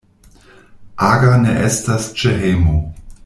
Aga 1.09 1.35
ne 1.43 1.53
estas 1.67 2.09
ĉe 2.21 2.35
hejmo. 2.45 2.77